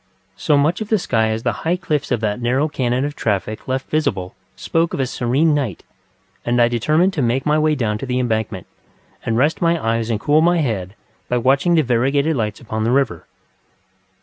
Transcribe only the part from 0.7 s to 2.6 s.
of the sky as the high cliffs of that